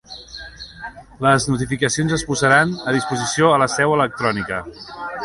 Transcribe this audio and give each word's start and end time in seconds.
Les 1.25 1.43
notificacions 1.51 2.15
es 2.17 2.23
posaran 2.31 2.71
a 2.79 2.95
disposició 2.97 3.51
a 3.51 3.61
la 3.65 3.69
Seu 3.75 3.95
electrònica. 3.99 4.65